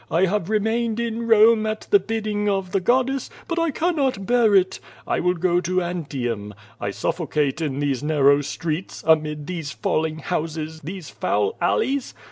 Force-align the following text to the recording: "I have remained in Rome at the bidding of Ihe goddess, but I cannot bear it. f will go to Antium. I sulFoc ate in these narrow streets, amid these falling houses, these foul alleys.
"I 0.09 0.25
have 0.25 0.49
remained 0.49 0.99
in 0.99 1.27
Rome 1.27 1.67
at 1.67 1.81
the 1.91 1.99
bidding 1.99 2.49
of 2.49 2.75
Ihe 2.75 2.83
goddess, 2.83 3.29
but 3.47 3.59
I 3.59 3.69
cannot 3.69 4.25
bear 4.25 4.55
it. 4.55 4.79
f 5.07 5.21
will 5.21 5.35
go 5.35 5.61
to 5.61 5.83
Antium. 5.83 6.55
I 6.79 6.89
sulFoc 6.89 7.37
ate 7.37 7.61
in 7.61 7.77
these 7.79 8.01
narrow 8.01 8.41
streets, 8.41 9.03
amid 9.05 9.45
these 9.45 9.69
falling 9.71 10.17
houses, 10.17 10.81
these 10.81 11.11
foul 11.11 11.55
alleys. 11.61 12.15